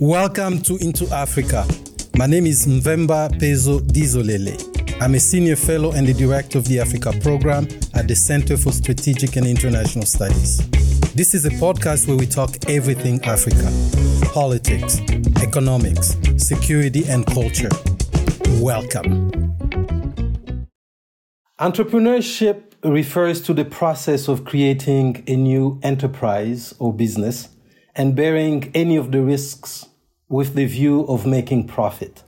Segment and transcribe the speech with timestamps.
[0.00, 1.66] Welcome to Into Africa.
[2.16, 5.02] My name is Mvemba Pezo Dizolele.
[5.02, 8.70] I'm a senior fellow and the director of the Africa program at the Center for
[8.70, 10.58] Strategic and International Studies.
[11.14, 13.72] This is a podcast where we talk everything Africa
[14.32, 15.00] politics,
[15.42, 17.70] economics, security, and culture.
[18.60, 19.32] Welcome.
[21.58, 27.48] Entrepreneurship refers to the process of creating a new enterprise or business
[27.96, 29.86] and bearing any of the risks
[30.28, 32.22] with the view of making profit.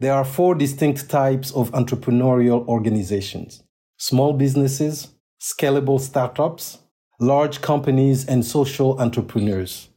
[0.00, 3.62] There are four distinct types of entrepreneurial organizations
[4.00, 5.08] small businesses,
[5.40, 6.78] scalable startups,
[7.18, 9.88] large companies, and social entrepreneurs.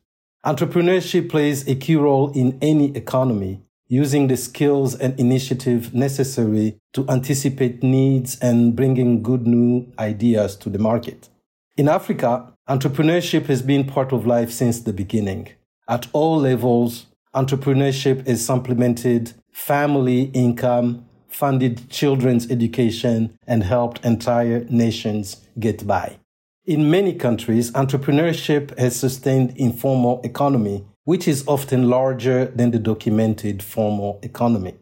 [0.43, 7.07] Entrepreneurship plays a key role in any economy, using the skills and initiative necessary to
[7.09, 11.29] anticipate needs and bringing good new ideas to the market.
[11.77, 15.49] In Africa, entrepreneurship has been part of life since the beginning.
[15.87, 25.37] At all levels, entrepreneurship has supplemented family income, funded children's education, and helped entire nations
[25.59, 26.17] get by.
[26.65, 33.63] In many countries, entrepreneurship has sustained informal economy, which is often larger than the documented
[33.63, 34.75] formal economy.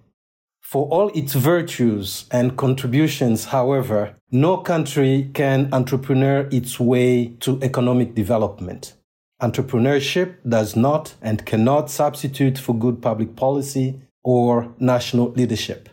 [0.61, 8.13] For all its virtues and contributions, however, no country can entrepreneur its way to economic
[8.13, 8.93] development.
[9.41, 15.87] Entrepreneurship does not and cannot substitute for good public policy or national leadership.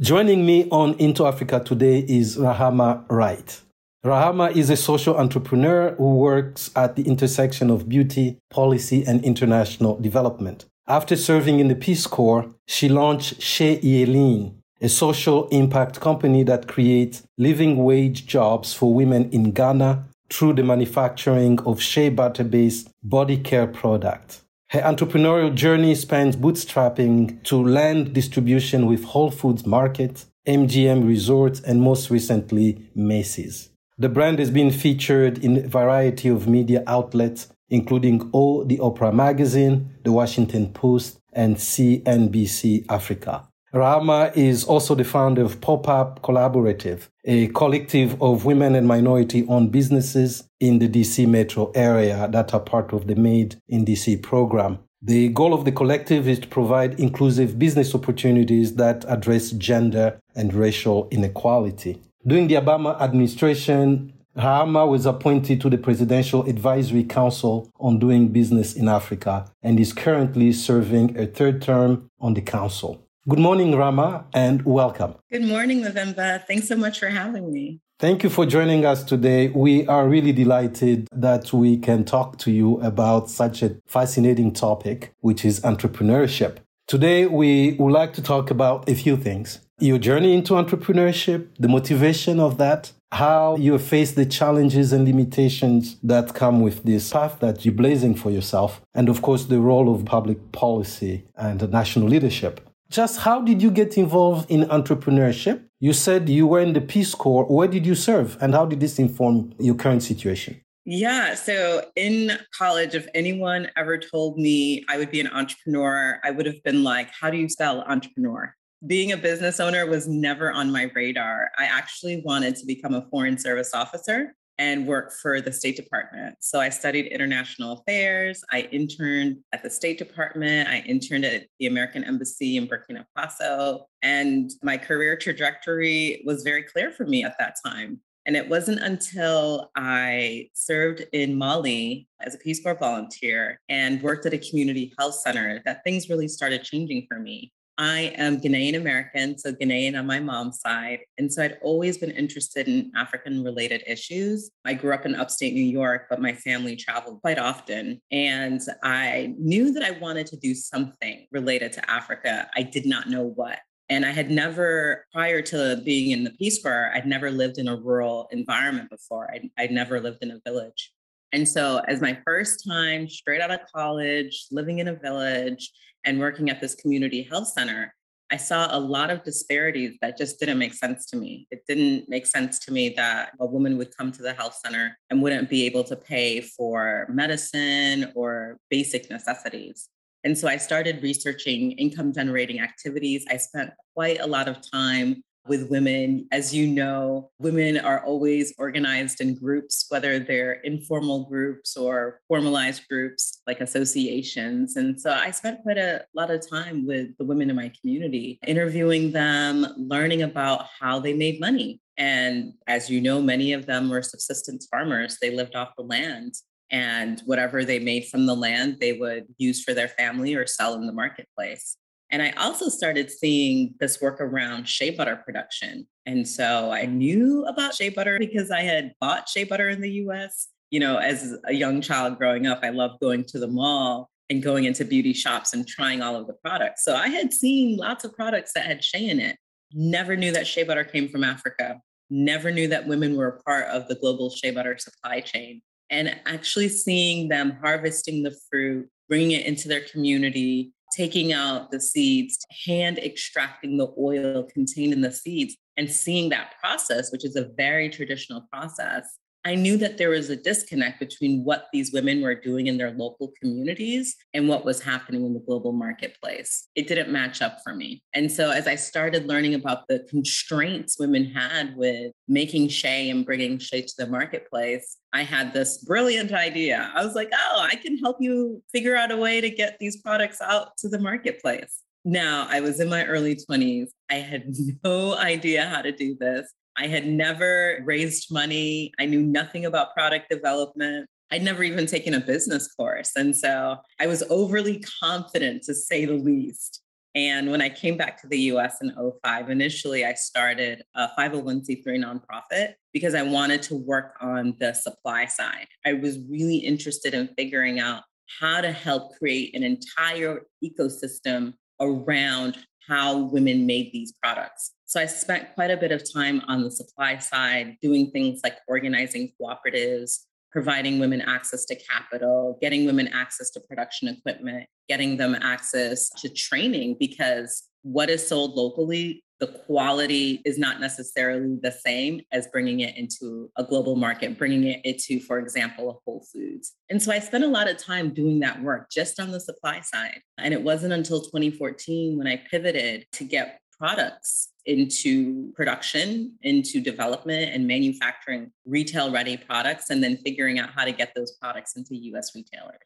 [0.00, 3.60] Joining me on Into Africa today is Rahama Wright.
[4.04, 10.00] Rahama is a social entrepreneur who works at the intersection of beauty, policy, and international
[10.00, 10.64] development.
[10.88, 16.66] After serving in the Peace Corps, she launched Shea Yeleen, a social impact company that
[16.66, 22.88] creates living wage jobs for women in Ghana, through the manufacturing of shea butter based
[23.02, 24.42] body care products.
[24.68, 31.82] Her entrepreneurial journey spans bootstrapping to land distribution with Whole Foods Market, MGM Resorts, and
[31.82, 33.70] most recently, Macy's.
[33.98, 39.12] The brand has been featured in a variety of media outlets, including O, the Oprah
[39.12, 43.49] Magazine, The Washington Post, and CNBC Africa.
[43.72, 49.46] Rahama is also the founder of Pop Up Collaborative, a collective of women and minority
[49.46, 54.20] owned businesses in the DC metro area that are part of the Made in DC
[54.22, 54.80] program.
[55.00, 60.52] The goal of the collective is to provide inclusive business opportunities that address gender and
[60.52, 62.02] racial inequality.
[62.26, 68.74] During the Obama administration, Rahama was appointed to the Presidential Advisory Council on Doing Business
[68.74, 73.06] in Africa and is currently serving a third term on the council.
[73.30, 75.14] Good morning, Rama, and welcome.
[75.30, 76.44] Good morning, Mvemba.
[76.48, 77.78] Thanks so much for having me.
[78.00, 79.50] Thank you for joining us today.
[79.50, 85.12] We are really delighted that we can talk to you about such a fascinating topic,
[85.20, 86.56] which is entrepreneurship.
[86.88, 91.68] Today, we would like to talk about a few things your journey into entrepreneurship, the
[91.68, 97.38] motivation of that, how you face the challenges and limitations that come with this path
[97.38, 102.08] that you're blazing for yourself, and of course, the role of public policy and national
[102.08, 102.60] leadership.
[102.90, 105.62] Just how did you get involved in entrepreneurship?
[105.78, 107.44] You said you were in the Peace Corps.
[107.44, 110.60] Where did you serve and how did this inform your current situation?
[110.84, 111.36] Yeah.
[111.36, 116.46] So in college, if anyone ever told me I would be an entrepreneur, I would
[116.46, 118.56] have been like, how do you spell entrepreneur?
[118.84, 121.52] Being a business owner was never on my radar.
[121.58, 126.36] I actually wanted to become a foreign service officer and work for the State Department.
[126.40, 128.44] So I studied international affairs.
[128.52, 130.68] I interned at the State Department.
[130.68, 133.84] I interned at the American Embassy in Burkina Faso.
[134.02, 138.00] And my career trajectory was very clear for me at that time.
[138.26, 144.26] And it wasn't until I served in Mali as a Peace Corps volunteer and worked
[144.26, 147.50] at a community health center that things really started changing for me.
[147.78, 151.00] I am Ghanaian American, so Ghanaian on my mom's side.
[151.18, 154.50] And so I'd always been interested in African related issues.
[154.64, 158.00] I grew up in upstate New York, but my family traveled quite often.
[158.10, 162.50] And I knew that I wanted to do something related to Africa.
[162.54, 163.58] I did not know what.
[163.88, 167.66] And I had never, prior to being in the Peace Corps, I'd never lived in
[167.66, 169.30] a rural environment before.
[169.32, 170.92] I'd, I'd never lived in a village.
[171.32, 175.70] And so, as my first time straight out of college, living in a village,
[176.04, 177.94] and working at this community health center,
[178.32, 181.48] I saw a lot of disparities that just didn't make sense to me.
[181.50, 184.96] It didn't make sense to me that a woman would come to the health center
[185.10, 189.88] and wouldn't be able to pay for medicine or basic necessities.
[190.22, 193.24] And so I started researching income generating activities.
[193.28, 196.26] I spent quite a lot of time with women.
[196.32, 202.86] As you know, women are always organized in groups, whether they're informal groups or formalized
[202.88, 204.76] groups like associations.
[204.76, 208.38] And so I spent quite a lot of time with the women in my community,
[208.46, 211.80] interviewing them, learning about how they made money.
[211.96, 215.18] And as you know, many of them were subsistence farmers.
[215.20, 216.34] They lived off the land
[216.70, 220.74] and whatever they made from the land, they would use for their family or sell
[220.74, 221.76] in the marketplace.
[222.10, 225.86] And I also started seeing this work around shea butter production.
[226.06, 226.92] And so I mm.
[226.94, 230.48] knew about shea butter because I had bought shea butter in the US.
[230.70, 234.42] You know, as a young child growing up, I loved going to the mall and
[234.42, 236.84] going into beauty shops and trying all of the products.
[236.84, 239.36] So I had seen lots of products that had shea in it.
[239.72, 241.80] Never knew that shea butter came from Africa.
[242.10, 245.62] Never knew that women were a part of the global shea butter supply chain.
[245.90, 251.80] And actually seeing them harvesting the fruit, bringing it into their community, taking out the
[251.80, 257.36] seeds, hand extracting the oil contained in the seeds, and seeing that process, which is
[257.36, 262.20] a very traditional process, I knew that there was a disconnect between what these women
[262.20, 266.68] were doing in their local communities and what was happening in the global marketplace.
[266.74, 268.02] It didn't match up for me.
[268.12, 273.24] And so, as I started learning about the constraints women had with making shea and
[273.24, 276.92] bringing shea to the marketplace, I had this brilliant idea.
[276.94, 280.00] I was like, oh, I can help you figure out a way to get these
[280.02, 281.80] products out to the marketplace.
[282.04, 283.88] Now, I was in my early 20s.
[284.10, 284.54] I had
[284.84, 286.52] no idea how to do this.
[286.80, 288.90] I had never raised money.
[288.98, 291.06] I knew nothing about product development.
[291.30, 293.12] I'd never even taken a business course.
[293.16, 296.80] And so I was overly confident to say the least.
[297.14, 301.84] And when I came back to the US in 05, initially I started a 501c3
[301.86, 305.66] nonprofit because I wanted to work on the supply side.
[305.84, 308.04] I was really interested in figuring out
[308.40, 312.56] how to help create an entire ecosystem around
[312.88, 314.72] how women made these products.
[314.90, 318.56] So I spent quite a bit of time on the supply side, doing things like
[318.66, 325.36] organizing cooperatives, providing women access to capital, getting women access to production equipment, getting them
[325.36, 332.20] access to training, because what is sold locally the quality is not necessarily the same
[332.30, 336.74] as bringing it into a global market, bringing it into, for example, Whole Foods.
[336.90, 339.80] And so I spent a lot of time doing that work just on the supply
[339.80, 340.20] side.
[340.36, 347.52] And it wasn't until 2014 when I pivoted to get products into production, into development
[347.52, 351.94] and manufacturing retail ready products, and then figuring out how to get those products into
[351.94, 352.78] US retailers.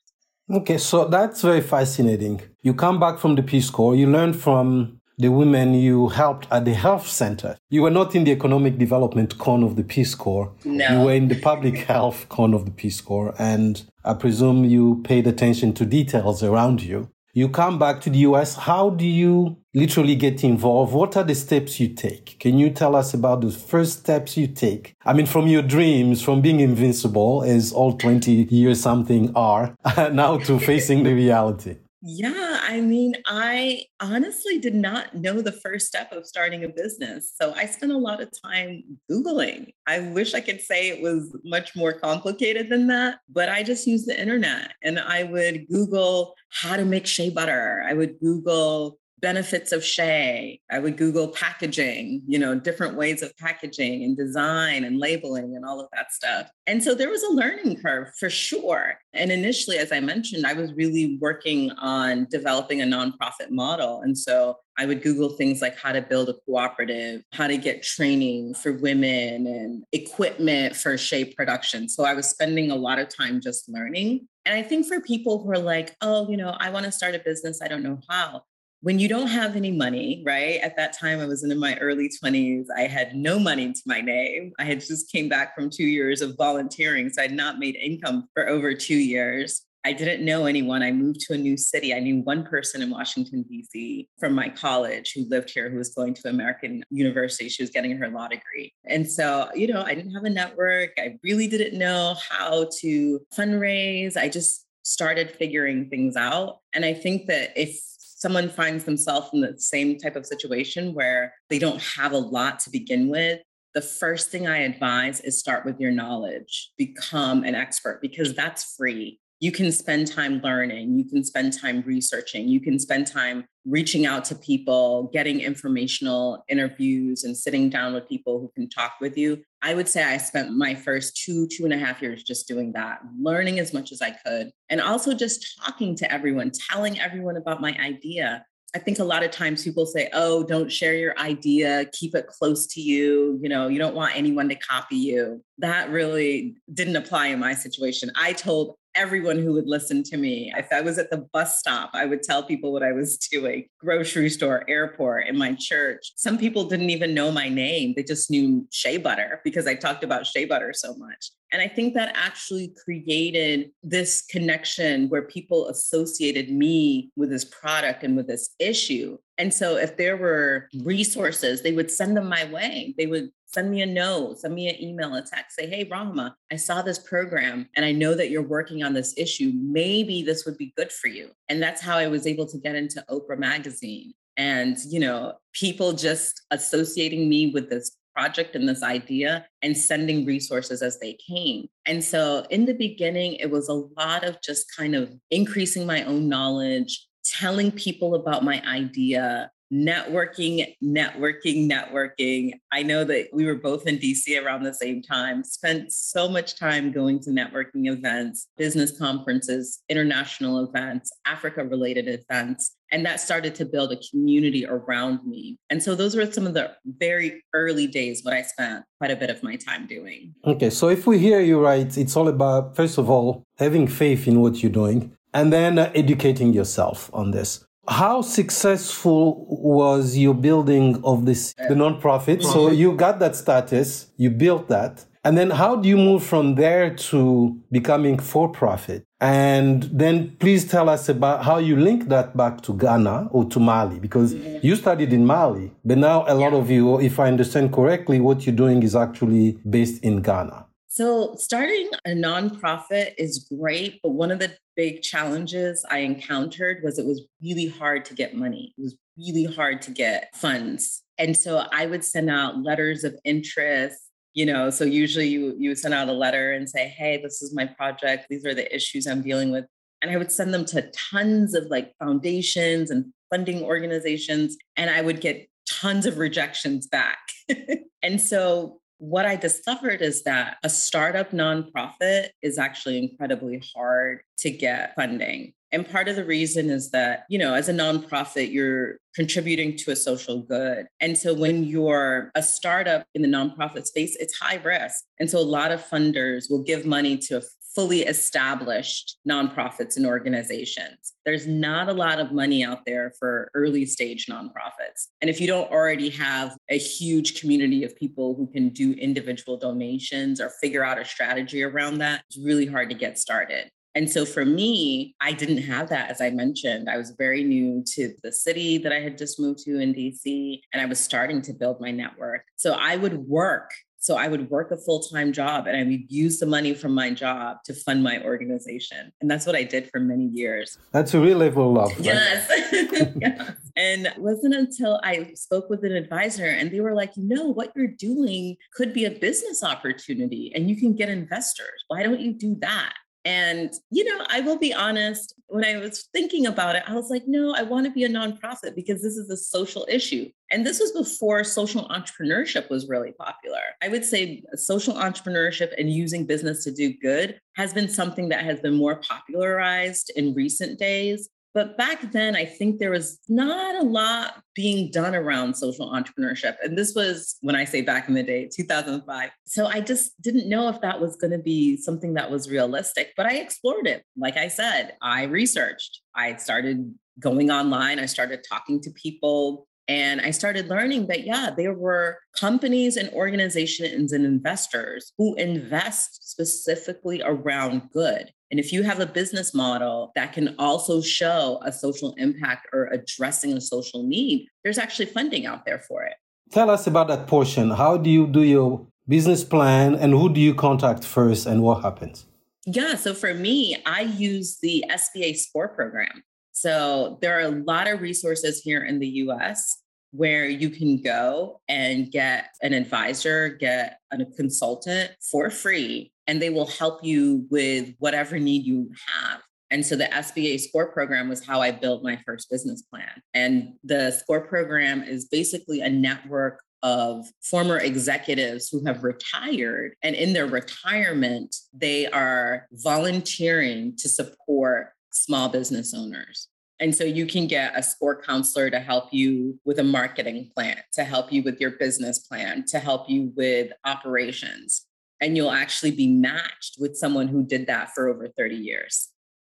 [0.51, 2.43] Okay, so that's very fascinating.
[2.63, 6.65] You come back from the Peace Corps, you learn from the women you helped at
[6.65, 7.57] the health center.
[7.71, 10.53] You were not in the economic development con of the Peace Corps.
[10.65, 10.89] No.
[10.89, 13.35] You were in the public health con of the Peace Corps.
[13.39, 17.11] And I presume you paid attention to details around you.
[17.37, 18.55] You come back to the US.
[18.55, 20.93] How do you literally get involved?
[20.95, 22.39] What are the steps you take?
[22.39, 24.95] Can you tell us about the first steps you take?
[25.05, 29.75] I mean, from your dreams, from being invincible, as all 20 years something are,
[30.13, 31.79] now to facing the reality.
[32.07, 37.33] Yeah, I mean, I honestly did not know the first step of starting a business.
[37.35, 39.73] So I spent a lot of time Googling.
[39.87, 43.87] I wish I could say it was much more complicated than that, but I just
[43.87, 47.83] used the internet and I would Google how to make shea butter.
[47.89, 50.61] I would Google benefits of shea.
[50.71, 55.65] I would Google packaging, you know, different ways of packaging and design and labeling and
[55.65, 56.51] all of that stuff.
[56.67, 58.99] And so there was a learning curve for sure.
[59.15, 64.03] And initially, as I mentioned, I was really working on developing a nonprofit model.
[64.03, 67.83] And so I would Google things like how to build a cooperative, how to get
[67.83, 71.89] training for women and equipment for shea production.
[71.89, 74.29] So I was spending a lot of time just learning.
[74.45, 77.15] And I think for people who are like, oh, you know, I want to start
[77.15, 78.43] a business, I don't know how
[78.85, 80.61] when you don't have any money, right?
[80.61, 82.67] At that time, I was in my early 20s.
[82.77, 84.53] I had no money to my name.
[84.59, 87.09] I had just came back from two years of volunteering.
[87.09, 89.63] So I'd not made income for over two years.
[89.87, 90.83] I didn't know anyone.
[90.83, 91.95] I moved to a new city.
[91.95, 94.07] I knew one person in Washington, D.C.
[94.19, 97.49] from my college who lived here, who was going to American University.
[97.49, 98.75] She was getting her law degree.
[98.85, 100.91] And so, you know, I didn't have a network.
[100.99, 104.19] I really didn't know how to fundraise.
[104.19, 106.59] I just started figuring things out.
[106.75, 107.79] And I think that if
[108.25, 112.59] someone finds themselves in the same type of situation where they don't have a lot
[112.59, 113.39] to begin with,
[113.75, 118.77] the first thing I advise is start with your knowledge, become an expert because that's
[118.77, 123.45] free you can spend time learning, you can spend time researching, you can spend time
[123.67, 128.95] reaching out to people, getting informational interviews, and sitting down with people who can talk
[129.03, 129.43] with you.
[129.61, 132.73] I would say I spent my first two, two and a half years just doing
[132.73, 137.37] that, learning as much as I could, and also just talking to everyone, telling everyone
[137.37, 138.47] about my idea.
[138.75, 142.29] I think a lot of times people say, oh, don't share your idea, keep it
[142.29, 143.39] close to you.
[143.43, 145.45] You know, you don't want anyone to copy you.
[145.59, 148.11] That really didn't apply in my situation.
[148.17, 150.53] I told everyone who would listen to me.
[150.57, 153.67] If I was at the bus stop, I would tell people what I was doing
[153.79, 156.13] grocery store, airport, in my church.
[156.17, 160.05] Some people didn't even know my name, they just knew Shea Butter because I talked
[160.05, 161.31] about Shea Butter so much.
[161.53, 168.03] And I think that actually created this connection where people associated me with this product
[168.03, 169.19] and with this issue.
[169.39, 172.93] And so if there were resources, they would send them my way.
[172.99, 176.35] They would send me a note, send me an email, a text, say, hey, Rahma,
[176.53, 179.53] I saw this program and I know that you're working on this issue.
[179.55, 181.31] Maybe this would be good for you.
[181.49, 184.13] And that's how I was able to get into Oprah Magazine.
[184.37, 190.25] And, you know, people just associating me with this project and this idea and sending
[190.25, 191.69] resources as they came.
[191.87, 196.03] And so in the beginning, it was a lot of just kind of increasing my
[196.05, 202.53] own knowledge, telling people about my idea, networking, networking, networking.
[202.73, 206.59] I know that we were both in DC around the same time, spent so much
[206.59, 212.77] time going to networking events, business conferences, international events, Africa related events.
[212.93, 215.59] And that started to build a community around me.
[215.71, 219.17] And so those were some of the very early days what I spent quite a
[219.17, 220.35] bit of my time doing.
[220.47, 220.71] Okay.
[220.71, 224.41] So if we hear you right, it's all about, first of all, having faith in
[224.41, 227.67] what you're doing and then uh, educating yourself on this.
[227.87, 232.43] How successful was your building of this the nonprofit?
[232.43, 236.55] So you got that status, you built that, and then how do you move from
[236.55, 239.05] there to becoming for profit?
[239.21, 243.61] And then please tell us about how you link that back to Ghana or to
[243.61, 247.73] Mali, because you studied in Mali, but now a lot of you, if I understand
[247.73, 250.67] correctly, what you're doing is actually based in Ghana.
[250.95, 257.01] So, starting a nonprofit is great, but one of the big challenges I encountered was
[257.01, 258.73] it was really hard to get money.
[258.79, 261.03] It was really hard to get funds.
[261.19, 263.99] And so I would send out letters of interest,
[264.35, 267.53] you know, so usually you you send out a letter and say, "Hey, this is
[267.53, 268.27] my project.
[268.31, 269.65] These are the issues I'm dealing with."
[270.01, 275.01] And I would send them to tons of like foundations and funding organizations and I
[275.01, 277.19] would get tons of rejections back.
[278.05, 284.51] and so what I discovered is that a startup nonprofit is actually incredibly hard to
[284.51, 285.53] get funding.
[285.73, 289.91] And part of the reason is that, you know, as a nonprofit, you're contributing to
[289.91, 290.87] a social good.
[291.01, 295.03] And so when you're a startup in the nonprofit space, it's high risk.
[295.19, 297.43] And so a lot of funders will give money to
[297.75, 301.15] fully established nonprofits and organizations.
[301.25, 305.09] There's not a lot of money out there for early stage nonprofits.
[305.21, 309.57] And if you don't already have a huge community of people who can do individual
[309.57, 313.71] donations or figure out a strategy around that, it's really hard to get started.
[313.97, 316.91] And so for me, I didn't have that, as I mentioned.
[316.91, 320.61] I was very new to the city that I had just moved to in DC,
[320.73, 322.43] and I was starting to build my network.
[322.57, 323.71] So I would work
[324.05, 326.93] so I would work a full time job and I would use the money from
[326.93, 329.11] my job to fund my organization.
[329.23, 330.77] And that's what I did for many years.
[330.93, 331.97] That's a real level of love.
[331.97, 332.05] Right?
[332.05, 333.13] Yes.
[333.17, 333.53] yes.
[333.77, 337.47] And it wasn't until I spoke with an advisor and they were like, you know,
[337.49, 341.85] what you're doing could be a business opportunity and you can get investors.
[341.89, 342.93] Why don't you do that?
[343.25, 347.09] And, you know, I will be honest, when I was thinking about it, I was
[347.09, 350.29] like, no, I want to be a nonprofit because this is a social issue.
[350.55, 353.59] And this was before social entrepreneurship was really popular.
[353.83, 358.45] I would say social entrepreneurship and using business to do good has been something that
[358.45, 361.29] has been more popularized in recent days.
[361.55, 366.55] But back then, I think there was not a lot being done around social entrepreneurship.
[366.63, 369.31] And this was when I say back in the day, 2005.
[369.47, 373.13] So I just didn't know if that was going to be something that was realistic,
[373.17, 374.05] but I explored it.
[374.17, 379.67] Like I said, I researched, I started going online, I started talking to people.
[379.87, 386.31] And I started learning that, yeah, there were companies and organizations and investors who invest
[386.31, 388.31] specifically around good.
[388.51, 392.87] And if you have a business model that can also show a social impact or
[392.87, 396.15] addressing a social need, there's actually funding out there for it.
[396.51, 397.71] Tell us about that portion.
[397.71, 401.83] How do you do your business plan and who do you contact first and what
[401.83, 402.27] happens?
[402.67, 406.23] Yeah, so for me, I use the SBA SCORE program.
[406.55, 409.83] So there are a lot of resources here in the US
[410.13, 416.51] where you can go and get an advisor, get a consultant for free, and they
[416.51, 419.41] will help you with whatever need you have.
[419.73, 423.11] And so the SBA SCORE program was how I built my first business plan.
[423.35, 429.97] And the SCORE program is basically a network of former executives who have retired.
[430.03, 436.49] And in their retirement, they are volunteering to support small business owners.
[436.81, 440.79] And so you can get a score counselor to help you with a marketing plan,
[440.95, 444.87] to help you with your business plan, to help you with operations.
[445.21, 449.11] And you'll actually be matched with someone who did that for over 30 years.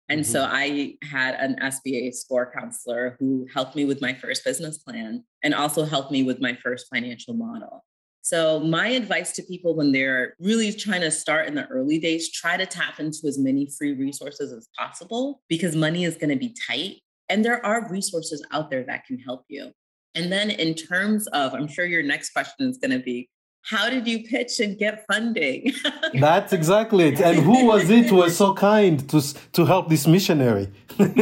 [0.09, 0.31] And mm-hmm.
[0.31, 5.23] so I had an SBA score counselor who helped me with my first business plan
[5.43, 7.83] and also helped me with my first financial model.
[8.27, 12.29] So, my advice to people when they're really trying to start in the early days,
[12.29, 16.35] try to tap into as many free resources as possible because money is going to
[16.35, 16.97] be tight.
[17.29, 19.71] And there are resources out there that can help you.
[20.13, 23.29] And then, in terms of, I'm sure your next question is going to be
[23.63, 25.71] how did you pitch and get funding?
[26.13, 27.21] That's exactly it.
[27.21, 29.21] And who was it who was so kind to,
[29.53, 30.69] to help this missionary?
[30.99, 31.15] and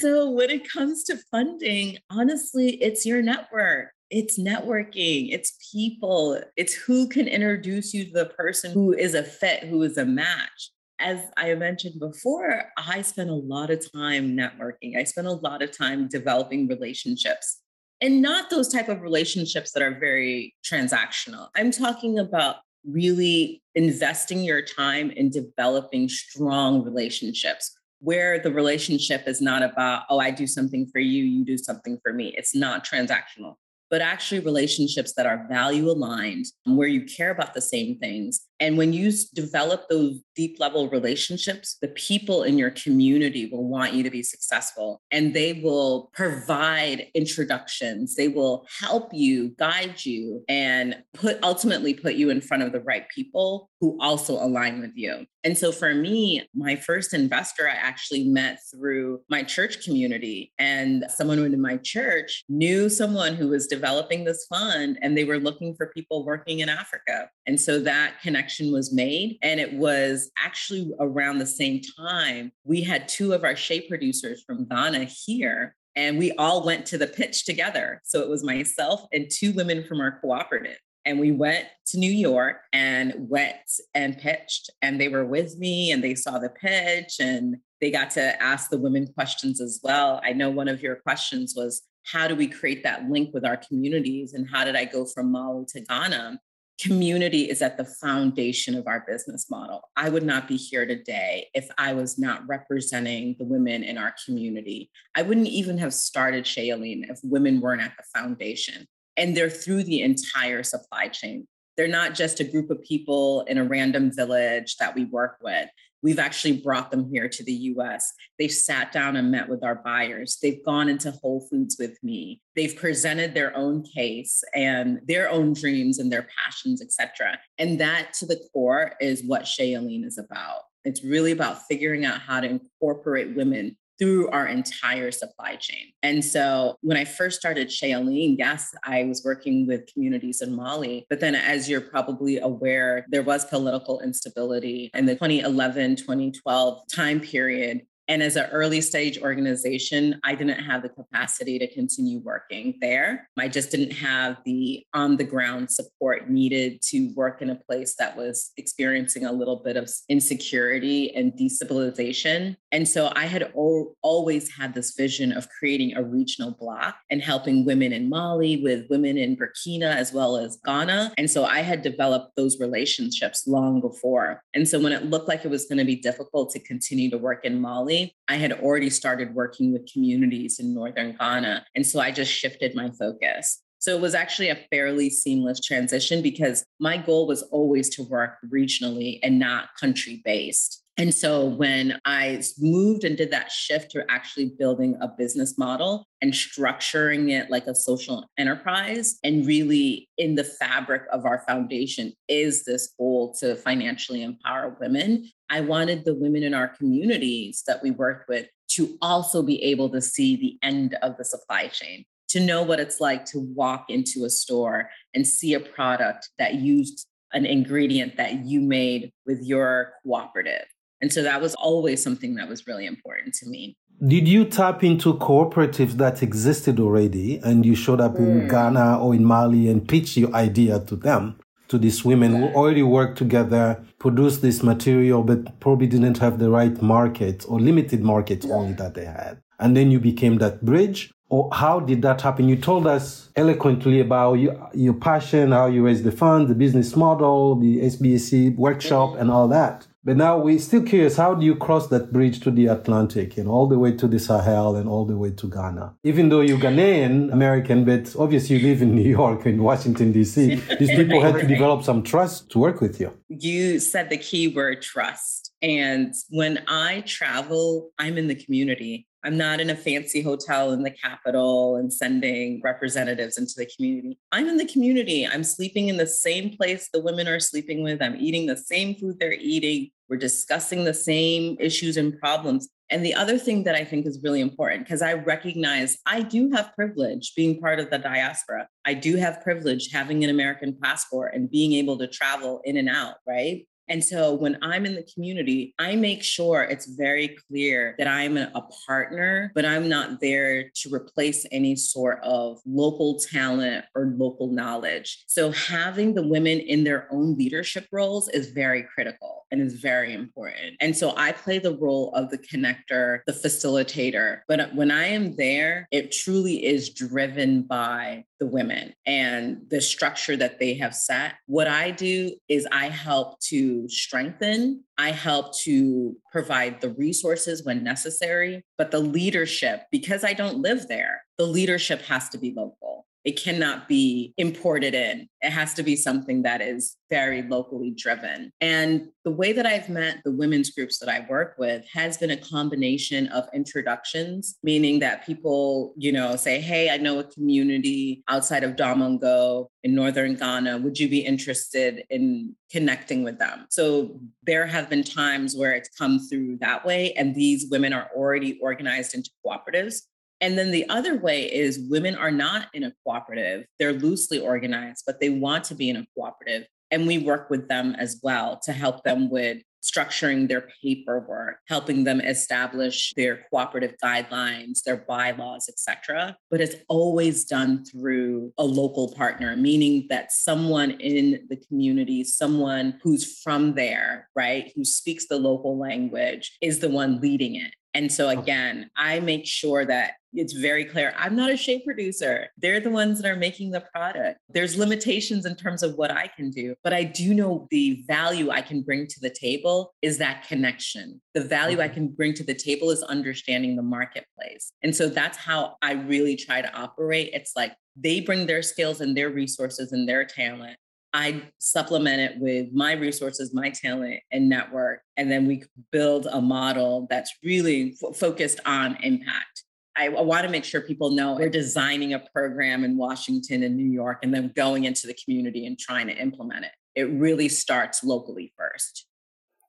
[0.00, 3.92] so when it comes to funding, honestly, it's your network.
[4.12, 9.24] It's networking, it's people, it's who can introduce you to the person who is a
[9.24, 10.70] fit, who is a match
[11.02, 14.96] as I mentioned before, I spent a lot of time networking.
[14.96, 17.58] I spent a lot of time developing relationships
[18.00, 21.48] and not those type of relationships that are very transactional.
[21.56, 29.40] I'm talking about really investing your time in developing strong relationships where the relationship is
[29.40, 32.34] not about, oh, I do something for you, you do something for me.
[32.36, 33.54] It's not transactional
[33.92, 38.40] but actually relationships that are value aligned, where you care about the same things.
[38.62, 43.92] And when you develop those deep level relationships, the people in your community will want
[43.92, 48.14] you to be successful and they will provide introductions.
[48.14, 52.80] They will help you, guide you, and put ultimately put you in front of the
[52.80, 55.26] right people who also align with you.
[55.42, 60.52] And so for me, my first investor I actually met through my church community.
[60.60, 65.40] And someone in my church knew someone who was developing this fund and they were
[65.40, 67.28] looking for people working in Africa.
[67.44, 69.38] And so that connection was made.
[69.42, 74.42] And it was actually around the same time we had two of our Shea producers
[74.42, 78.00] from Ghana here and we all went to the pitch together.
[78.04, 80.78] So it was myself and two women from our cooperative.
[81.04, 83.56] And we went to New York and went
[83.94, 84.70] and pitched.
[84.82, 88.70] And they were with me and they saw the pitch and they got to ask
[88.70, 90.20] the women questions as well.
[90.24, 93.56] I know one of your questions was how do we create that link with our
[93.56, 94.32] communities?
[94.32, 96.38] And how did I go from Mali to Ghana?
[96.80, 99.90] Community is at the foundation of our business model.
[99.96, 104.14] I would not be here today if I was not representing the women in our
[104.24, 104.90] community.
[105.14, 109.50] I wouldn't even have started Shea Yeleen if women weren't at the foundation and they're
[109.50, 111.46] through the entire supply chain.
[111.76, 115.68] They're not just a group of people in a random village that we work with.
[116.02, 118.12] We've actually brought them here to the US.
[118.38, 120.36] They've sat down and met with our buyers.
[120.42, 122.40] They've gone into Whole Foods with me.
[122.56, 127.38] They've presented their own case and their own dreams and their passions, etc.
[127.58, 130.62] And that to the core is what Shea Yeleen is about.
[130.84, 135.92] It's really about figuring out how to incorporate women through our entire supply chain.
[136.02, 140.56] And so when I first started Shea Yeleen, yes, I was working with communities in
[140.56, 141.06] Mali.
[141.08, 147.20] But then, as you're probably aware, there was political instability in the 2011 2012 time
[147.20, 147.82] period.
[148.08, 153.28] And as an early stage organization, I didn't have the capacity to continue working there.
[153.38, 157.94] I just didn't have the on the ground support needed to work in a place
[158.00, 162.56] that was experiencing a little bit of insecurity and destabilization.
[162.72, 167.22] And so I had o- always had this vision of creating a regional block and
[167.22, 171.12] helping women in Mali with women in Burkina as well as Ghana.
[171.18, 174.42] And so I had developed those relationships long before.
[174.54, 177.18] And so when it looked like it was going to be difficult to continue to
[177.18, 181.66] work in Mali, I had already started working with communities in Northern Ghana.
[181.76, 183.62] And so I just shifted my focus.
[183.82, 188.36] So it was actually a fairly seamless transition because my goal was always to work
[188.46, 190.84] regionally and not country based.
[190.98, 196.06] And so when I moved and did that shift to actually building a business model
[196.20, 202.12] and structuring it like a social enterprise, and really in the fabric of our foundation
[202.28, 205.30] is this goal to financially empower women.
[205.48, 209.88] I wanted the women in our communities that we worked with to also be able
[209.90, 213.86] to see the end of the supply chain, to know what it's like to walk
[213.88, 219.42] into a store and see a product that used an ingredient that you made with
[219.42, 220.66] your cooperative
[221.02, 223.76] and so that was always something that was really important to me.
[224.06, 228.20] Did you tap into cooperatives that existed already and you showed up mm.
[228.20, 231.38] in Ghana or in Mali and pitched your idea to them,
[231.68, 236.50] to these women who already worked together, produced this material, but probably didn't have the
[236.50, 238.54] right market or limited market yeah.
[238.54, 239.42] only that they had?
[239.58, 241.12] And then you became that bridge?
[241.28, 242.48] Or how did that happen?
[242.48, 246.94] You told us eloquently about your, your passion, how you raised the fund, the business
[246.94, 249.20] model, the SBAC workshop, mm-hmm.
[249.20, 249.86] and all that.
[250.04, 253.46] But now we're still curious how do you cross that bridge to the Atlantic and
[253.46, 255.94] all the way to the Sahel and all the way to Ghana?
[256.02, 260.56] Even though you're Ghanaian American, but obviously you live in New York and Washington, D.C.,
[260.80, 263.16] these people had to develop some trust to work with you.
[263.28, 265.52] You said the key word trust.
[265.62, 269.06] And when I travel, I'm in the community.
[269.24, 274.18] I'm not in a fancy hotel in the capital and sending representatives into the community.
[274.32, 275.26] I'm in the community.
[275.26, 278.02] I'm sleeping in the same place the women are sleeping with.
[278.02, 279.90] I'm eating the same food they're eating.
[280.08, 282.68] We're discussing the same issues and problems.
[282.90, 286.50] And the other thing that I think is really important, because I recognize I do
[286.50, 288.68] have privilege being part of the diaspora.
[288.84, 292.90] I do have privilege having an American passport and being able to travel in and
[292.90, 293.66] out, right?
[293.92, 298.38] And so when I'm in the community, I make sure it's very clear that I'm
[298.38, 304.50] a partner, but I'm not there to replace any sort of local talent or local
[304.50, 305.24] knowledge.
[305.26, 310.14] So having the women in their own leadership roles is very critical and is very
[310.14, 310.76] important.
[310.80, 314.40] And so I play the role of the connector, the facilitator.
[314.48, 320.36] But when I am there, it truly is driven by the women and the structure
[320.36, 321.34] that they have set.
[321.46, 327.84] What I do is I help to strengthen, I help to provide the resources when
[327.84, 333.06] necessary, but the leadership, because I don't live there, the leadership has to be local.
[333.24, 335.28] It cannot be imported in.
[335.40, 338.50] It has to be something that is very locally driven.
[338.60, 342.30] And the way that I've met the women's groups that I work with has been
[342.30, 348.24] a combination of introductions, meaning that people, you know, say, Hey, I know a community
[348.28, 350.78] outside of Damongo in Northern Ghana.
[350.78, 353.66] Would you be interested in connecting with them?
[353.68, 357.12] So there have been times where it's come through that way.
[357.12, 360.02] And these women are already organized into cooperatives.
[360.42, 363.64] And then the other way is women are not in a cooperative.
[363.78, 366.66] They're loosely organized, but they want to be in a cooperative.
[366.90, 372.04] And we work with them as well to help them with structuring their paperwork, helping
[372.04, 376.36] them establish their cooperative guidelines, their bylaws, etc.
[376.50, 382.98] But it's always done through a local partner, meaning that someone in the community, someone
[383.02, 387.72] who's from there, right, who speaks the local language is the one leading it.
[387.94, 388.40] And so oh.
[388.40, 392.48] again, I make sure that it's very clear I'm not a shea producer.
[392.56, 394.38] They're the ones that are making the product.
[394.48, 398.50] There's limitations in terms of what I can do, but I do know the value
[398.50, 401.20] I can bring to the table is that connection.
[401.34, 401.94] The value I mm-hmm.
[401.94, 404.72] can bring to the table is understanding the marketplace.
[404.82, 407.30] And so that's how I really try to operate.
[407.34, 410.78] It's like they bring their skills and their resources and their talent.
[411.14, 415.00] I supplement it with my resources, my talent, and network.
[415.16, 419.64] And then we build a model that's really f- focused on impact.
[419.96, 423.76] I, I want to make sure people know we're designing a program in Washington and
[423.76, 426.72] New York and then going into the community and trying to implement it.
[426.94, 429.06] It really starts locally first.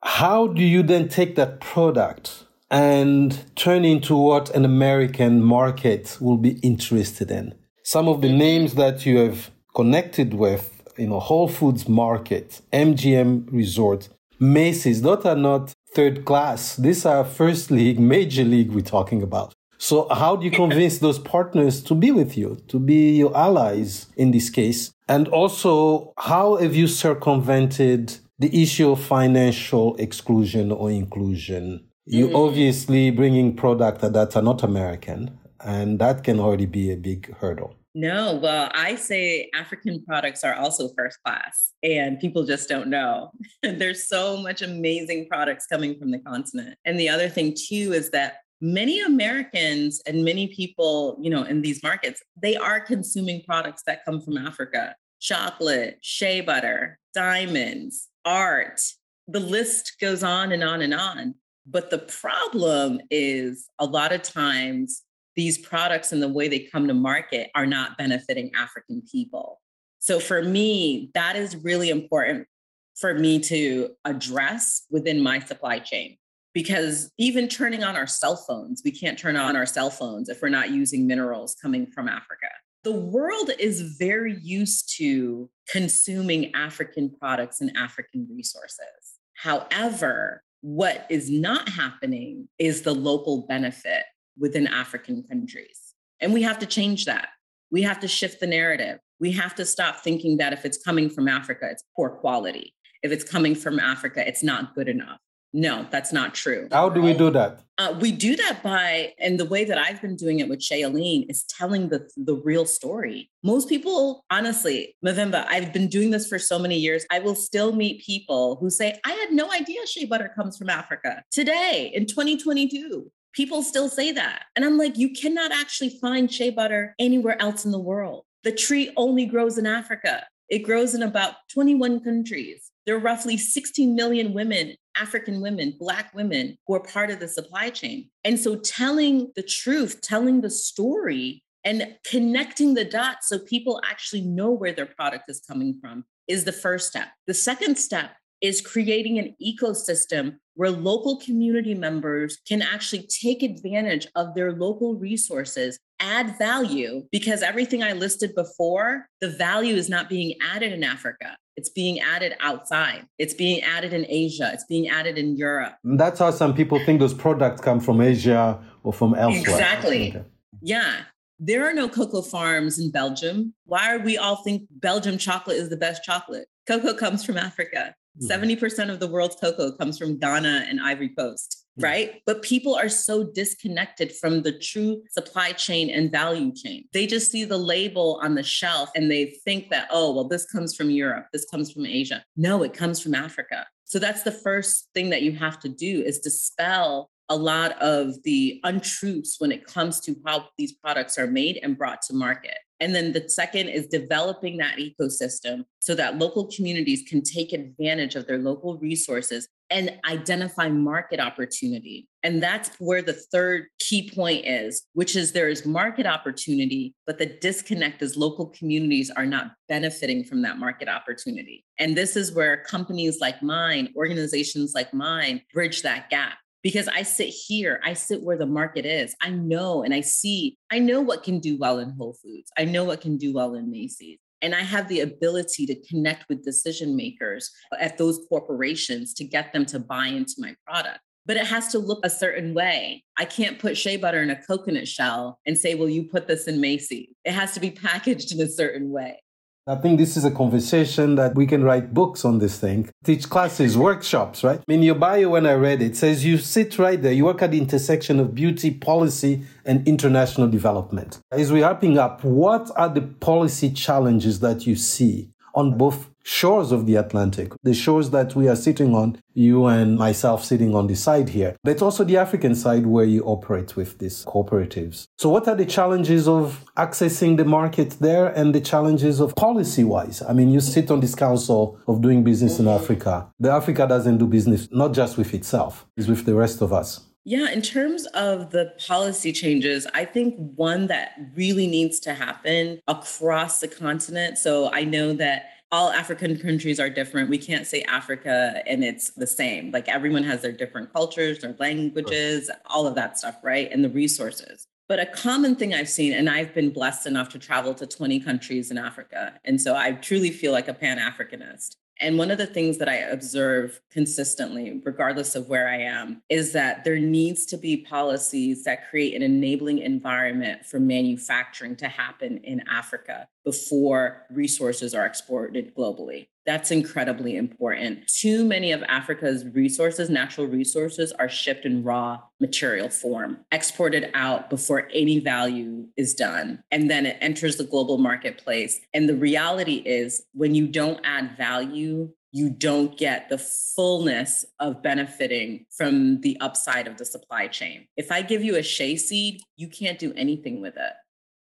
[0.02, 6.38] How do you then take that product and turn into what an American market will
[6.38, 7.54] be interested in?
[7.84, 13.48] Some of the names that you have connected with you know, Whole Foods Market, MGM
[13.52, 16.76] Resort, Macy's, those are not third class.
[16.76, 19.54] These are first league, major league we're talking about.
[19.78, 24.08] So how do you convince those partners to be with you, to be your allies
[24.16, 24.94] in this case?
[25.10, 31.86] And also, how have you circumvented the issue of financial exclusion or inclusion?
[32.06, 32.36] You mm.
[32.48, 37.76] obviously bringing product that are not American, and that can already be a big hurdle.
[37.96, 43.32] No, well, I say African products are also first class, and people just don't know.
[43.64, 46.76] There's so much amazing products coming from the continent.
[46.86, 51.62] And the other thing, too, is that many Americans and many people, you know, in
[51.62, 58.82] these markets, they are consuming products that come from Africa chocolate, shea butter, diamonds, art.
[59.28, 61.36] The list goes on and on and on.
[61.66, 65.04] But the problem is a lot of times
[65.36, 69.62] these products and the way they come to market are not benefiting African people.
[70.00, 72.48] So for me, that is really important
[72.96, 76.18] for me to address within my supply chain.
[76.54, 80.42] Because even turning on our cell phones, we can't turn on our cell phones if
[80.42, 82.48] we're not using minerals coming from Africa.
[82.84, 89.18] The world is very used to consuming African products and African resources.
[89.36, 94.04] However, what is not happening is the local benefit
[94.38, 95.94] within African countries.
[96.20, 97.30] And we have to change that.
[97.72, 99.00] We have to shift the narrative.
[99.20, 102.74] We have to stop thinking that if it's coming from Africa, it's poor quality.
[103.04, 105.20] If it's coming from Africa, it's not good enough.
[105.56, 106.68] No, that's not true.
[106.72, 107.62] How do we do that?
[107.78, 110.82] Uh, we do that by, and the way that I've been doing it with Shea
[110.82, 113.30] Yeleen is telling the, the real story.
[113.44, 117.06] Most people, honestly, Mvemba, I've been doing this for so many years.
[117.12, 120.72] I will still meet people who say, I had no idea shea butter comes from
[120.72, 121.24] Africa.
[121.30, 124.46] Today, in 2022, people still say that.
[124.56, 128.26] And I'm like, you cannot actually find shea butter anywhere else in the world.
[128.44, 130.26] The tree only grows in Africa.
[130.50, 132.72] It grows in about 21 countries.
[132.86, 137.28] There are roughly 16 million women, African women, Black women, who are part of the
[137.28, 138.10] supply chain.
[138.24, 144.22] And so telling the truth, telling the story, and connecting the dots so people actually
[144.22, 147.08] know where their product is coming from is the first step.
[147.26, 154.08] The second step is creating an ecosystem where local community members can actually take advantage
[154.16, 160.10] of their local resources, add value, because everything I listed before, the value is not
[160.10, 161.38] being added in Africa.
[161.56, 163.06] It's being added outside.
[163.20, 164.50] It's being added in Asia.
[164.54, 165.76] It's being added in Europe.
[165.84, 169.42] That's how some people think those products come from Asia or from elsewhere.
[169.42, 170.10] Exactly.
[170.10, 170.24] Okay.
[170.62, 171.02] Yeah.
[171.40, 173.54] There are no cocoa farms in Belgium.
[173.66, 176.48] Why are we all think Belgium chocolate is the best chocolate?
[176.68, 177.94] Cocoa comes from Africa.
[178.22, 178.90] 70% mm-hmm.
[178.90, 181.84] of the world's cocoa comes from Ghana and Ivory Coast, mm-hmm.
[181.84, 182.22] right?
[182.26, 186.86] But people are so disconnected from the true supply chain and value chain.
[186.94, 190.46] They just see the label on the shelf and they think that, oh, well, this
[190.46, 192.24] comes from Europe, this comes from Asia.
[192.38, 193.66] No, it comes from Africa.
[193.86, 198.22] So that's the first thing that you have to do is dispel a lot of
[198.24, 202.58] the untruths when it comes to how these products are made and brought to market.
[202.84, 208.16] And then the second is developing that ecosystem so that local communities can take advantage
[208.16, 212.10] of their local resources and identify market opportunity.
[212.24, 217.20] And that's where the third key point is, which is there is market opportunity, but
[217.20, 221.64] the disconnect is local communities are not benefiting from that market opportunity.
[221.80, 227.04] And this is where companies like mine, organizations like mine, bridge that gap because I
[227.04, 229.16] sit here, I sit where the market is.
[229.22, 232.52] I know and I see, I know what can do well in Whole Foods.
[232.58, 234.18] I know what can do well in Macy's.
[234.42, 237.50] And I have the ability to connect with decision makers
[237.80, 241.00] at those corporations to get them to buy into my product.
[241.26, 243.06] But it has to look a certain way.
[243.18, 246.48] I can't put shea butter in a coconut shell and say, well, you put this
[246.48, 247.08] in Macy's.
[247.24, 249.23] It has to be packaged in a certain way.
[249.66, 253.30] I think this is a conversation that we can write books on this thing, teach
[253.30, 254.60] classes, workshops, right?
[254.68, 257.52] In your bio, when I read it, says you sit right there, you work at
[257.52, 261.20] the intersection of beauty, policy, and international development.
[261.32, 266.72] As we're wrapping up, what are the policy challenges that you see on both shores
[266.72, 270.88] of the Atlantic, the shores that we are sitting on, you and myself sitting on
[270.88, 275.06] the side here, but also the African side where you operate with these cooperatives.
[275.18, 279.84] So, what are the challenges of accessing the market there and the challenges of policy
[279.84, 280.22] wise?
[280.22, 283.30] I mean, you sit on this council of doing business in Africa.
[283.40, 287.02] The Africa doesn't do business not just with itself, it's with the rest of us.
[287.26, 292.82] Yeah, in terms of the policy changes, I think one that really needs to happen
[292.86, 294.38] across the continent.
[294.38, 297.32] So I know that all African countries are different.
[297.32, 299.72] We can't say Africa and it's the same.
[299.72, 303.72] Like everyone has their different cultures, their languages, all of that stuff, right?
[303.72, 304.68] And the resources.
[304.88, 308.20] But a common thing I've seen, and I've been blessed enough to travel to 20
[308.20, 309.40] countries in Africa.
[309.46, 311.78] And so I truly feel like a Pan Africanist.
[312.00, 316.52] And one of the things that I observe consistently, regardless of where I am, is
[316.54, 322.40] that there needs to be policies that create an enabling environment for manufacturing to happen
[322.40, 326.28] in Africa before resources are exported globally.
[326.46, 328.08] That's incredibly important.
[328.08, 334.50] Too many of Africa's resources, natural resources, are shipped in raw material form, exported out
[334.50, 336.62] before any value is done.
[336.70, 338.82] And then it enters the global marketplace.
[338.94, 344.82] And the reality is, when you don't add value, you don't get the fullness of
[344.82, 347.88] benefiting from the upside of the supply chain.
[347.96, 350.94] If I give you a shea seed, you can't do anything with it.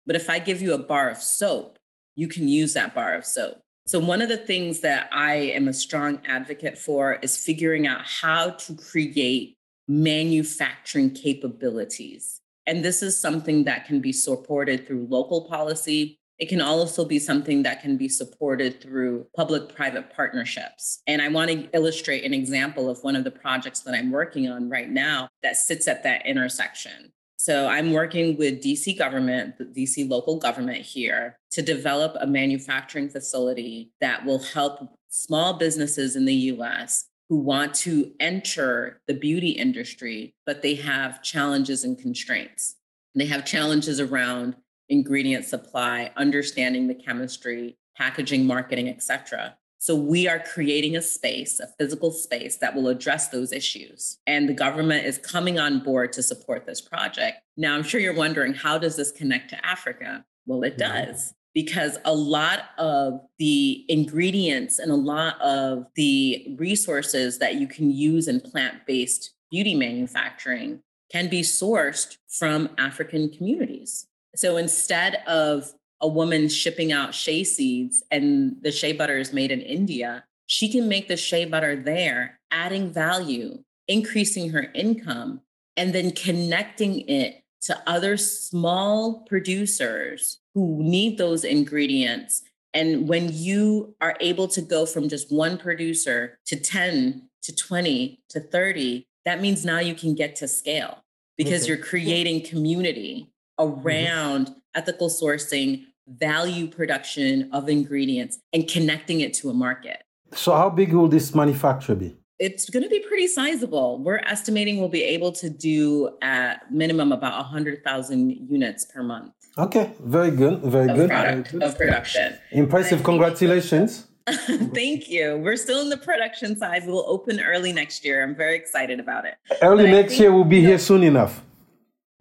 [0.06, 1.80] But if I give you a bar of soap,
[2.16, 3.63] you can use that bar of soap.
[3.86, 8.02] So, one of the things that I am a strong advocate for is figuring out
[8.06, 9.58] how to create
[9.90, 12.40] manufacturing capabilities.
[12.66, 16.18] And this is something that can be supported through local policy.
[16.40, 21.02] It can also be something that can be supported through public private partnerships.
[21.06, 24.50] And I want to illustrate an example of one of the projects that I'm working
[24.50, 27.12] on right now that sits at that intersection.
[27.44, 33.10] So I'm working with DC government, the DC local government here to develop a manufacturing
[33.10, 39.50] facility that will help small businesses in the US who want to enter the beauty
[39.50, 42.76] industry, but they have challenges and constraints.
[43.14, 44.56] They have challenges around
[44.88, 49.58] ingredient supply, understanding the chemistry, packaging, marketing, etc.
[49.84, 54.18] So we are creating a space, a physical space that will address those issues.
[54.26, 57.40] And the government is coming on board to support this project.
[57.58, 60.24] Now, I'm sure you're wondering how does this connect to Africa?
[60.46, 61.08] Well, it mm-hmm.
[61.10, 61.34] does.
[61.54, 67.92] Because a lot of the ingredients and a lot of the resources that you can
[67.92, 70.80] use in plant based beauty manufacturing
[71.12, 74.08] can be sourced from African communities.
[74.34, 79.52] So instead of a woman shipping out shea seeds and the shea butter is made
[79.52, 85.40] in India, she can make the shea butter there, adding value, increasing her income,
[85.78, 92.44] and then connecting it to other small producers who need those ingredients.
[92.74, 98.20] And when you are able to go from just one producer to 10 to 20
[98.30, 101.04] to 30, that means now you can get to scale
[101.38, 101.70] because okay.
[101.70, 103.88] you're creating community mm-hmm.
[103.88, 104.60] around mm-hmm.
[104.76, 110.04] ethical sourcing value production of ingredients and connecting it to a market.
[110.34, 112.16] So, how big will this manufacture be?
[112.40, 114.00] It's going to be pretty sizable.
[114.00, 119.32] We're estimating we'll be able to do at minimum about 100,000 units per month.
[119.58, 120.62] Okay, very good.
[120.62, 121.10] Very of good.
[121.10, 122.38] Product, of production.
[122.52, 123.04] Impressive.
[123.04, 124.08] Congratulations.
[124.28, 125.38] Thank you.
[125.38, 126.88] We're still in the production side.
[126.88, 128.24] We'll open early next year.
[128.24, 129.36] I'm very excited about it.
[129.62, 131.44] Early but next year, we'll be here soon enough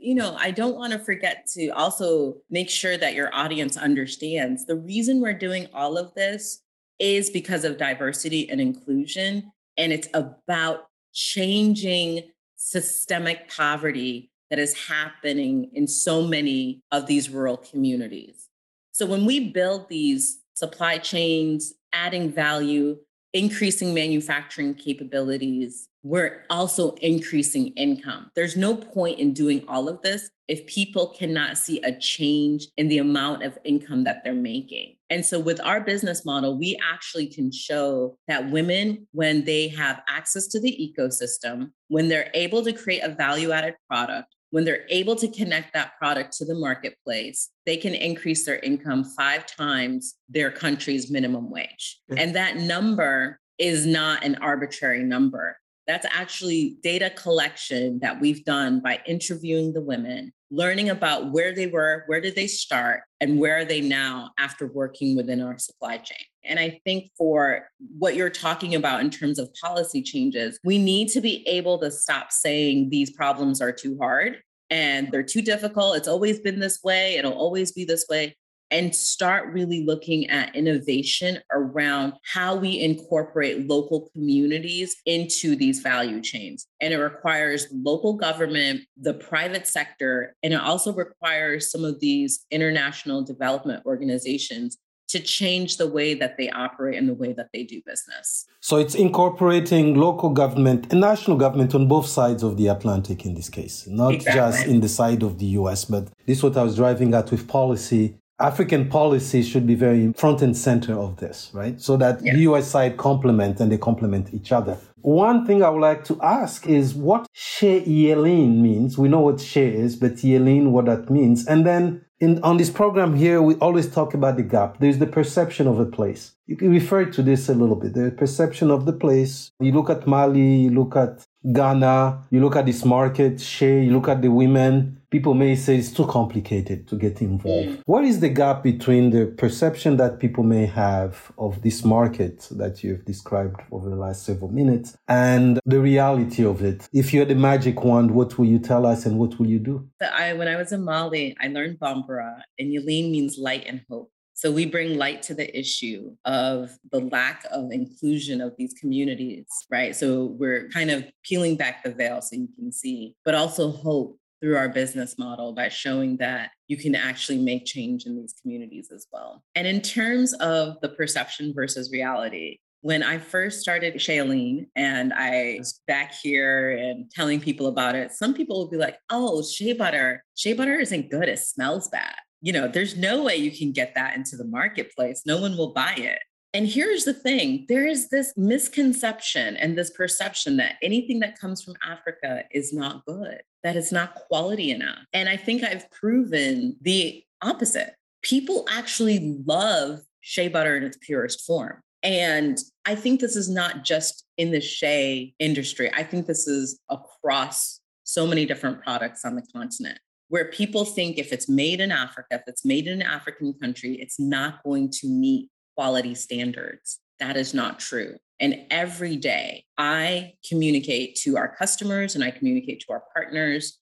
[0.03, 4.67] you know, I don't want to forget to also make sure that your audience understands
[4.67, 6.61] the reason we're doing all of this
[6.99, 9.53] is because of diversity and inclusion.
[9.77, 17.57] And it's about changing systemic poverty that is happening in so many of these rural
[17.57, 18.49] communities.
[18.93, 22.99] So when we build these supply chains, adding value,
[23.33, 28.31] increasing manufacturing capabilities, we're also increasing income.
[28.35, 32.88] There's no point in doing all of this if people cannot see a change in
[32.88, 34.97] the amount of income that they're making.
[35.11, 40.03] And so, with our business model, we actually can show that women, when they have
[40.09, 44.87] access to the ecosystem, when they're able to create a value added product, when they're
[44.91, 50.15] able to connect that product to the marketplace, they can increase their income five times
[50.29, 52.01] their country's minimum wage.
[52.17, 55.57] And that number is not an arbitrary number.
[55.93, 61.67] That's actually data collection that we've done by interviewing the women, learning about where they
[61.67, 65.99] were, where did they start, and where are they now after working within our supply
[65.99, 66.25] chain.
[66.45, 71.09] And I think for what you're talking about in terms of policy changes, we need
[71.09, 74.39] to be able to stop saying these problems are too hard
[74.71, 75.99] and they're too difficult.
[75.99, 78.35] It's always been this way, it'll always be this way
[78.73, 86.21] and start really looking at innovation around how we incorporate local communities into these value
[86.21, 86.67] chains.
[86.81, 92.47] And it requires local government, the private sector, and it also requires some of these
[92.51, 94.79] international development organizations
[95.13, 98.47] to change the way that they operate and the way that they do business.
[98.61, 103.35] So it's incorporating local government and national government on both sides of the Atlantic in
[103.35, 104.41] this case, not exactly.
[104.41, 107.31] just in the side of the US, but this is what I was driving at
[107.31, 111.81] with policy African policy should be very front and center of this, right?
[111.81, 112.35] So that yeah.
[112.35, 114.77] the US side complement and they complement each other.
[115.03, 118.97] One thing I would like to ask is what Shea Yeleen means.
[118.99, 121.47] We know what Shea is, but Yeleen, what that means.
[121.47, 124.79] And then in, on this program here, we always talk about the gap.
[124.79, 126.35] There's the perception of a place.
[126.47, 127.95] You can refer to this a little bit.
[127.95, 129.51] The perception of the place.
[129.59, 133.93] You look at Mali, you look at Ghana, you look at this market, Shea, you
[133.93, 137.68] look at the women people may say it's too complicated to get involved.
[137.68, 137.83] Mm.
[137.85, 142.83] What is the gap between the perception that people may have of this market that
[142.83, 146.88] you've described over the last several minutes and the reality of it?
[146.94, 149.59] If you had a magic wand, what will you tell us and what will you
[149.59, 149.87] do?
[150.01, 154.11] I, when I was in Mali, I learned Bambara, and Yeleen means light and hope.
[154.35, 159.46] So we bring light to the issue of the lack of inclusion of these communities,
[159.70, 159.94] right?
[159.94, 164.18] So we're kind of peeling back the veil so you can see, but also hope
[164.43, 168.91] through our business model by showing that you can actually make change in these communities
[168.93, 169.45] as well.
[169.55, 175.13] And in terms of the perception versus reality, when I first started Shea Yeleen and
[175.13, 179.45] I was back here and telling people about it, some people would be like, oh,
[179.45, 181.29] shea butter, shea butter isn't good.
[181.29, 182.17] It smells bad.
[182.41, 185.23] You know, there's no way you can get that into the marketplace.
[185.25, 186.19] No one will buy it.
[186.55, 191.62] And here's the thing there is this misconception and this perception that anything that comes
[191.62, 194.99] from Africa is not good, that it's not quality enough.
[195.12, 197.95] And I think I've proven the opposite.
[198.23, 201.81] People actually love shea butter in its purest form.
[202.03, 206.79] And I think this is not just in the shea industry, I think this is
[206.90, 209.98] across so many different products on the continent
[210.29, 213.94] where people think if it's made in Africa, if it's made in an African country,
[214.00, 217.00] it's not going to meet quality standards.
[217.20, 218.16] That is not true.
[218.40, 223.79] And every day I communicate to our customers and I communicate to our partners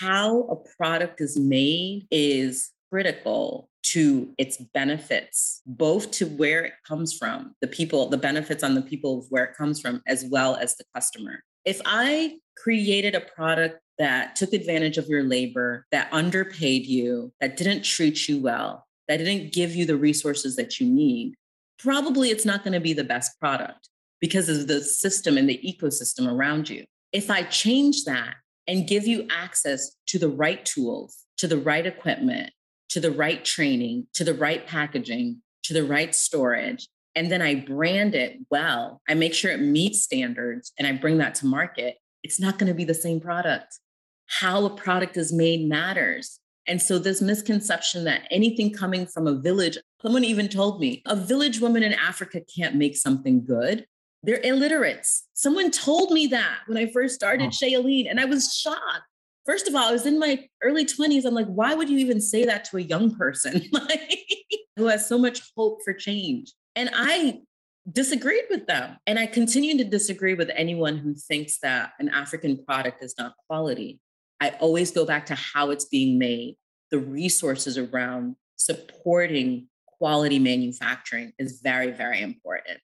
[0.00, 7.16] how a product is made is critical to its benefits, both to where it comes
[7.16, 10.56] from, the people, the benefits on the people of where it comes from, as well
[10.56, 11.42] as the customer.
[11.64, 17.56] If I created a product that took advantage of your labor, that underpaid you, that
[17.56, 21.34] didn't treat you well, that didn't give you the resources that you need,
[21.78, 23.88] probably it's not going to be the best product
[24.20, 26.84] because of the system and the ecosystem around you.
[27.12, 28.34] If I change that
[28.66, 32.52] and give you access to the right tools, to the right equipment,
[32.90, 37.56] to the right training, to the right packaging, to the right storage, and then I
[37.56, 41.96] brand it well, I make sure it meets standards and I bring that to market,
[42.22, 43.78] it's not going to be the same product.
[44.26, 46.38] How a product is made matters.
[46.66, 51.16] And so, this misconception that anything coming from a village, someone even told me a
[51.16, 53.86] village woman in Africa can't make something good.
[54.22, 55.24] They're illiterates.
[55.34, 57.50] Someone told me that when I first started oh.
[57.50, 59.02] Shea Yeleen, and I was shocked.
[59.44, 61.24] First of all, I was in my early 20s.
[61.24, 63.62] I'm like, why would you even say that to a young person
[64.76, 66.52] who has so much hope for change?
[66.76, 67.40] And I
[67.90, 68.96] disagreed with them.
[69.06, 73.34] And I continue to disagree with anyone who thinks that an African product is not
[73.48, 73.98] quality.
[74.42, 76.56] I always go back to how it's being made.
[76.90, 82.80] The resources around supporting quality manufacturing is very, very important.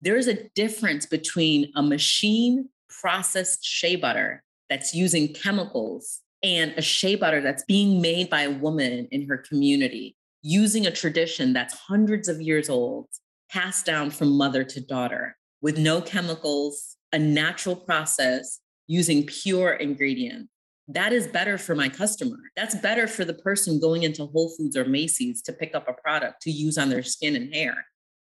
[0.00, 7.14] There's a difference between a machine processed shea butter that's using chemicals and a shea
[7.14, 12.26] butter that's being made by a woman in her community using a tradition that's hundreds
[12.26, 13.06] of years old,
[13.50, 20.48] passed down from mother to daughter with no chemicals, a natural process using pure ingredients.
[20.88, 22.36] That is better for my customer.
[22.54, 25.92] That's better for the person going into Whole Foods or Macy's to pick up a
[25.92, 27.86] product to use on their skin and hair.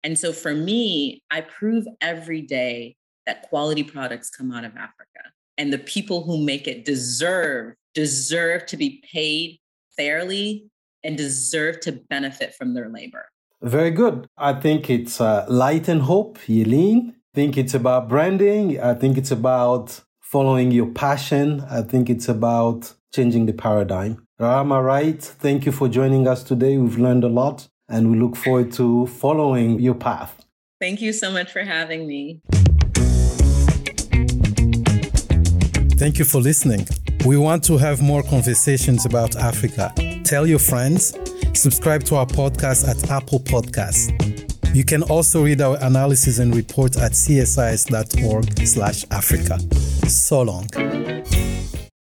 [0.03, 2.95] And so for me, I prove every day
[3.25, 5.23] that quality products come out of Africa
[5.57, 9.59] and the people who make it deserve deserve to be paid
[9.95, 10.69] fairly
[11.03, 13.25] and deserve to benefit from their labor.
[13.61, 14.27] Very good.
[14.37, 17.09] I think it's uh, light and hope, Yeleen.
[17.09, 18.79] I think it's about branding.
[18.79, 21.61] I think it's about following your passion.
[21.71, 24.27] I think it's about changing the paradigm.
[24.39, 26.77] Rahama Wright, thank you for joining us today.
[26.77, 30.45] We've learned a lot and we look forward to following your path.
[30.79, 32.41] Thank you so much for having me.
[35.97, 36.87] Thank you for listening.
[37.25, 39.91] We want to have more conversations about Africa.
[40.23, 41.11] Tell your friends,
[41.55, 44.48] subscribe to our podcast at Apple Podcasts.
[44.73, 49.59] You can also read our analysis and report at csis.org/africa.
[50.09, 50.67] So long.